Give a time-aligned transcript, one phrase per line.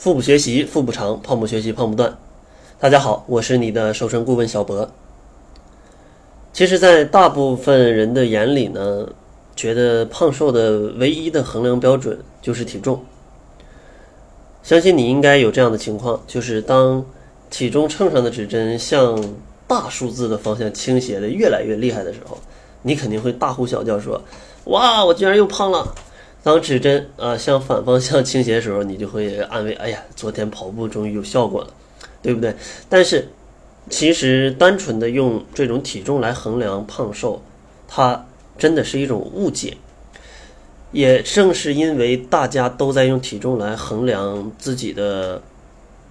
[0.00, 2.16] 腹部学习腹部长，胖不学习胖不断。
[2.78, 4.90] 大家好，我是你的瘦身顾问小博。
[6.54, 9.06] 其实，在大部分人的眼里呢，
[9.54, 13.04] 觉得胖瘦的唯一的衡量标准就是体重。
[14.62, 17.04] 相信你应该有这样的情况，就是当
[17.50, 19.22] 体重秤上的指针向
[19.68, 22.38] 大数字的方向倾斜的越来越厉害的时候，
[22.80, 24.18] 你肯定会大呼小叫说
[24.64, 25.94] ：“哇，我居然又胖了！”
[26.42, 31.74] 当指针啊向反方向倾斜的时候，你就会安慰：“哎呀，昨天跑步终于有效果了，
[32.22, 32.54] 对不对？”
[32.88, 33.28] 但是，
[33.90, 37.42] 其实单纯的用这种体重来衡量胖瘦，
[37.86, 38.26] 它
[38.56, 39.76] 真的是一种误解。
[40.92, 45.40] 也正是因为大家都在用体重来衡量自己的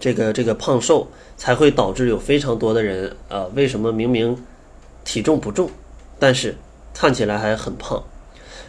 [0.00, 4.36] 这个这个胖瘦，才会导致有非常多的人啊，为什么明明
[5.04, 5.70] 体重不重，
[6.18, 6.56] 但是
[6.92, 8.02] 看起来还很胖？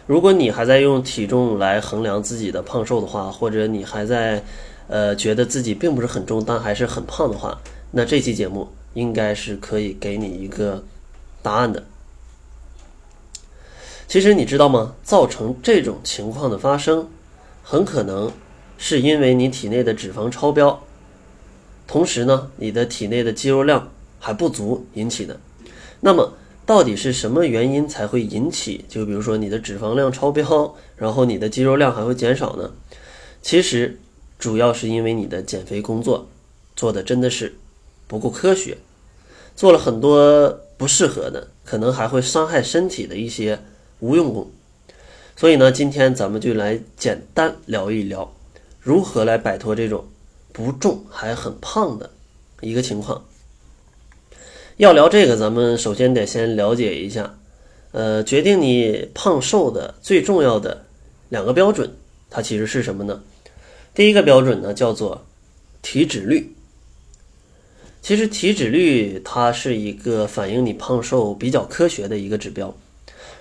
[0.06, 4.42] 如果你还在用体重来衡量自己的胖瘦的话，或者你还在，
[4.86, 7.60] 呃，觉得自己并不是很重，但还是很胖的话，
[7.90, 10.84] 那这期节目应该是可以给你一个
[11.42, 11.82] 答案的。
[14.06, 14.94] 其实你知道吗？
[15.02, 17.08] 造成这种情况的发生，
[17.64, 18.30] 很可能
[18.78, 20.80] 是因为你体内的脂肪超标，
[21.88, 23.90] 同时呢，你的体内的肌肉量
[24.20, 25.40] 还不足引起的。
[25.98, 26.32] 那么，
[26.66, 28.84] 到底是什么原因才会引起？
[28.88, 32.72] 就比如说你的脂肪量超标， 然后你的肌肉量还会减少呢？
[33.40, 33.98] 其实
[34.38, 36.28] 主要是因为你的减肥工作
[36.74, 37.54] 做的真的是
[38.08, 38.76] 不够科学，
[39.54, 43.60] 做了很多不适合的，可能还会伤害身体的一些
[44.00, 44.50] 无用功。
[45.36, 48.32] 所以呢，今天咱们就来简单聊一聊，
[48.80, 50.04] 如何来摆脱这种
[50.52, 52.10] 不重还很胖的
[52.60, 53.24] 一个情况。
[54.78, 57.38] 要聊这个，咱们首先得先了解一下，
[57.92, 60.84] 呃，决定你胖瘦的最重要的
[61.30, 61.90] 两个标准，
[62.28, 63.22] 它其实是什么呢？
[63.94, 65.24] 第一个标准呢，叫做
[65.80, 66.54] 体脂率。
[68.02, 72.76] 其实体脂率它是一个反映你胖瘦比较科学的一个指标，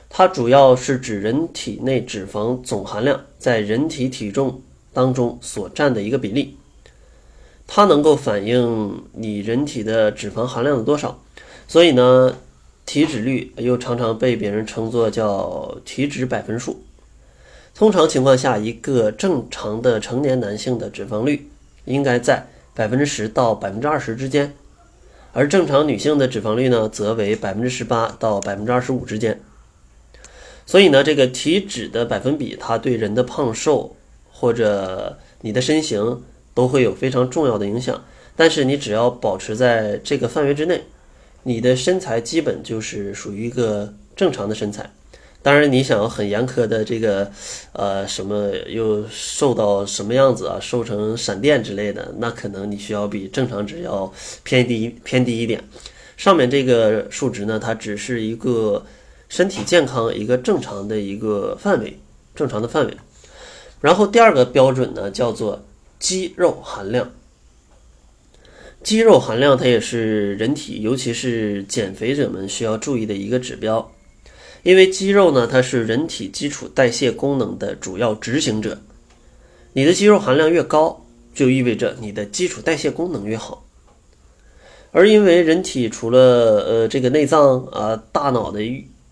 [0.10, 4.62] 它主要是指人体内脂肪总含量在人体体重
[4.94, 6.56] 当中所占的一个比例。
[7.68, 11.20] 它能够反映你人体的脂肪含量的多少，
[11.68, 12.38] 所以呢，
[12.86, 16.84] 体脂率又常常被别人称作叫体脂百分数。
[17.74, 21.50] 通常情况下，一个正常的成年男性的脂肪率
[21.86, 24.54] 应该在百分之十到百分之二十之间，
[25.34, 29.42] 而正常女性的脂肪率呢，则为百分之十八到百分之二十五之间。
[30.66, 33.96] 所以呢，这个体脂的百分比，它对人的胖瘦
[34.32, 36.22] 或者你的身形。
[36.56, 38.02] 都会有非常重要的影响，
[38.34, 40.86] 但是你只要保持在这个范围之内，
[41.46, 44.92] 你的身材基本就是属于一个正常的身材。
[45.42, 47.32] 当然，你想要很严苛的这个，
[47.72, 54.12] 呃，什么又瘦到什么样子啊，瘦成闪电之类的，那可能你需要比正常值要
[54.44, 55.64] 偏低偏低一点。
[56.18, 58.86] 上面这个数值呢，它只是一个
[59.30, 61.98] 身体健康一个正常的一个范围，
[62.36, 62.98] 正常的范围。
[63.80, 65.64] 然后第二个标准呢，叫做。
[65.98, 67.10] 肌肉含量，
[68.86, 73.92] 肌肉含量它也是人体，尤其是减肥者们需要注意的一个指标，
[74.62, 78.80] 因为肌肉呢，它是人体基础代谢功能的主要执行者。
[79.74, 81.04] 你的肌肉含量越高，
[81.34, 83.66] 就意味着你的基础代谢功能越好。
[84.92, 86.20] 而因为人体除了
[86.68, 88.62] 呃这个内脏啊、大脑的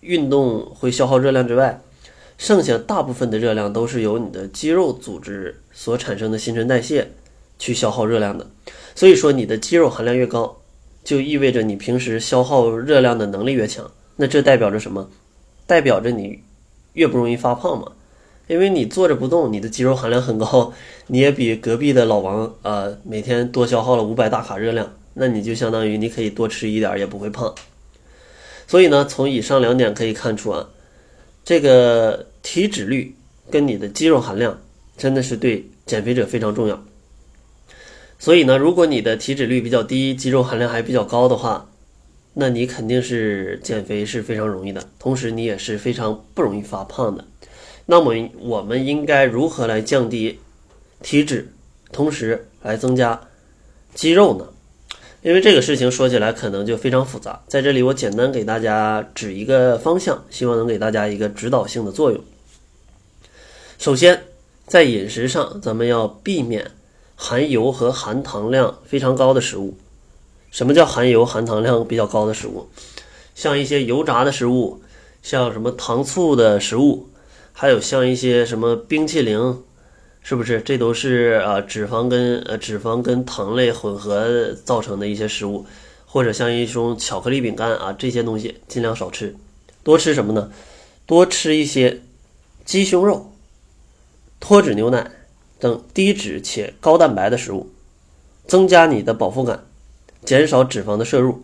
[0.02, 1.82] 运动会消耗热量之外，
[2.38, 7.08] 剩下大部分的热量都是由你的肌肉组织所产生的新陈代谢
[7.58, 8.50] 去消耗热量的，
[8.94, 10.60] 所以说你的肌肉含量越高，
[11.02, 13.90] 就意味着你平时消耗热量的能力越强。
[14.16, 15.10] 那这代表着什么？
[15.66, 16.40] 代表着你
[16.92, 17.92] 越不容易发胖嘛？
[18.46, 20.72] 因为你坐着不动，你的肌肉含量很高，
[21.08, 27.54] 你也比隔壁的老王啊每天多消耗了五百大卡热量，那你就相当于你可以多吃一点也不会胖。
[28.66, 30.68] 所以呢，从以上两点可以看出啊。
[31.44, 33.14] 这个体脂率
[33.50, 34.58] 跟你的肌肉含量
[34.96, 36.82] 真的是对减肥者非常重要。
[38.24, 41.68] 所以呢，如果你的体脂率比较低，肌肉含量还比较高的话，
[42.32, 47.26] 那你肯定是减肥是非常容易的，同时你也是非常不容易发胖的。
[47.84, 50.38] 那么我们应该如何来降低
[51.02, 51.52] 体脂，
[51.92, 53.20] 同时来增加
[53.94, 54.48] 肌肉呢？
[55.20, 62.24] 因为这个事情说起来可能就非常复杂，在这里我简单给大家指一个方向，希望能给大家一个指导性的作用。
[63.78, 64.22] 首先，
[64.66, 66.70] 在饮食上，咱们要避免
[67.16, 69.76] 含油和含糖量非常高的食物。
[70.50, 72.68] 什么叫含油含糖量比较高的食物？
[73.34, 74.80] 像一些油炸的食物，
[75.22, 77.08] 像什么糖醋的食物，
[77.52, 79.62] 还有像一些什么冰淇淋，
[80.22, 80.60] 是不是？
[80.60, 85.66] 这都是啊脂肪跟呃脂肪跟糖类混合造成的一些食物，
[86.06, 89.34] 或者像一种巧克力饼干啊这些东西尽量少吃，
[89.82, 90.52] 多吃什么呢？
[91.04, 92.00] 多吃一些
[92.64, 93.32] 鸡胸肉、
[94.38, 95.10] 脱脂牛奶
[95.64, 97.70] 等低脂且高蛋白的食物，
[98.46, 99.64] 增加你的饱腹感，
[100.22, 101.42] 减少脂肪的摄入，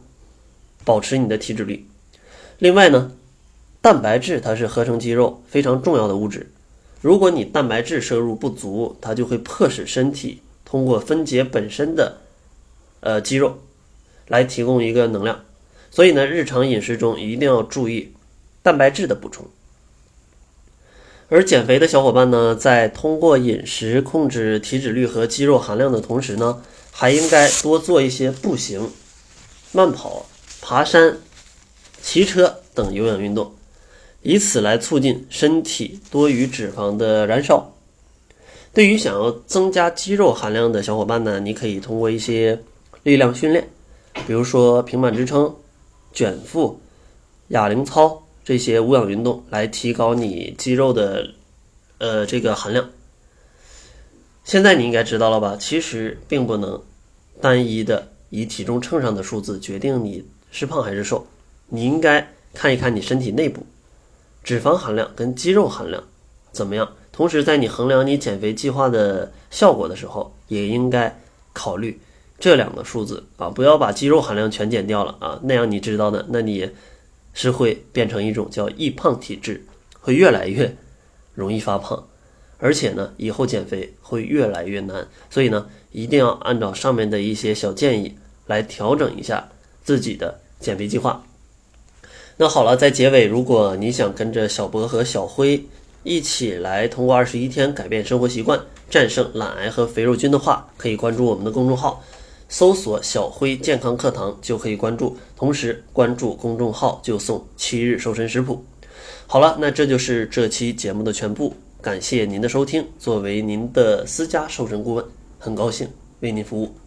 [0.84, 1.86] 保持你的体脂率。
[2.58, 3.12] 另外呢，
[3.80, 6.52] 蛋白质它是合成肌肉非常重要的物质。
[7.00, 12.18] 如果你蛋白质摄入不足，它就会迫使身体通过分解本身的
[13.00, 13.60] 呃肌肉
[14.28, 15.40] 来提供一个能量。
[15.90, 18.12] 所以呢，日常饮食中一定要注意
[18.62, 19.46] 蛋白质的补充。
[21.32, 26.60] 而减肥的小伙伴呢，在通过饮食控制体脂率和肌肉含量的同时呢，
[26.90, 28.90] 还应该多做一些步行、
[29.70, 30.26] 慢跑、
[30.60, 31.18] 爬山、
[32.02, 33.54] 骑车等有氧运动。
[34.22, 37.72] 以此来促进身体多余脂肪的燃烧。
[38.74, 42.60] 对于想要增加肌肉含量的小伙伴呢，你可以通过一些
[43.04, 43.68] 力量训练，
[44.26, 45.54] 比如说平板支撑、
[46.12, 46.80] 卷腹、
[47.48, 51.34] 哑铃操这些无氧运动，来提高你肌肉的
[51.98, 52.90] 呃这个含量。
[54.42, 55.56] 现在你应该知道了吧？
[55.56, 56.82] 其实并不能
[57.40, 61.28] 单一的以体重秤上的数字决定你是胖还是瘦，
[61.68, 63.64] 你应该看一看你身体内部。
[64.42, 66.02] 脂肪含量跟肌肉含量
[66.50, 66.92] 怎么样？
[67.12, 71.16] 同时，在你衡量你减肥计划的效果的时候，也应该
[71.52, 72.00] 考虑
[72.40, 76.68] 这两个数字啊，不要把肌肉含量全减掉了啊，那样你知道的，那你
[77.32, 79.64] 是会变成一种叫易胖体质，
[80.00, 80.76] 会越来越
[81.34, 82.04] 容易发胖，
[82.58, 85.06] 而且呢，以后减肥会越来越难。
[85.30, 88.16] 所以呢，一定要按照上面的一些小建议
[88.46, 89.48] 来调整一下
[89.82, 91.24] 自己的减肥计划。
[92.36, 95.64] 那好了，在结尾，如果你想跟着小博和小辉
[96.02, 102.02] 一起来通过二十一天改变生活习惯，战胜懒癌和肥肉菌的话，可以关注我们的公众号，
[102.50, 105.16] 搜索“小辉健康课堂”就可以关注。
[105.36, 108.64] 同时关注公众号就送七日瘦身食谱。
[109.28, 112.84] 好了，那这就是这期节目的全部，感谢您的收听。
[112.98, 115.04] 作为您的私家瘦身顾问，
[115.38, 115.88] 很高兴
[116.18, 116.79] 为您服务。